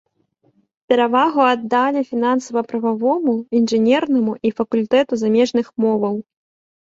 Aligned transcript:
Перавагу 0.91 1.41
аддалі 1.53 2.01
фінансава-прававому, 2.11 3.35
інжынернаму 3.59 4.33
і 4.49 4.53
факультэту 4.61 5.13
замежных 5.25 5.65
моваў. 5.85 6.15